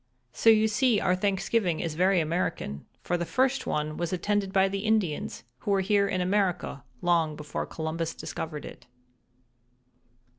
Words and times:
"So 0.33 0.49
you 0.49 0.67
see 0.67 0.99
our 0.99 1.15
Thanksgiving 1.15 1.79
is 1.79 1.93
very 1.93 2.19
American, 2.19 2.87
for 3.03 3.17
the 3.17 3.23
first 3.23 3.67
one 3.67 3.97
was 3.97 4.11
attended 4.11 4.51
by 4.51 4.67
the 4.67 4.79
Indians, 4.79 5.43
who 5.59 5.69
were 5.69 5.81
here 5.81 6.07
in 6.07 6.21
America 6.21 6.83
long 7.03 7.35
before 7.35 7.67
Columbus 7.67 8.15
discovered 8.15 8.65
it." 8.65 8.87